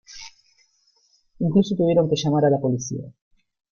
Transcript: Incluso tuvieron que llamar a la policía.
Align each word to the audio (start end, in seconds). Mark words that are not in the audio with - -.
Incluso 1.37 1.75
tuvieron 1.75 2.09
que 2.09 2.15
llamar 2.15 2.45
a 2.45 2.49
la 2.49 2.57
policía. 2.57 3.03